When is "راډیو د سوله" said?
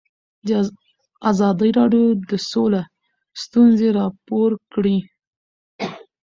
1.79-2.81